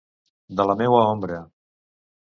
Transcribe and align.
De 0.61 0.65
la 0.69 0.77
meua 0.81 1.03
ombra. 1.13 1.39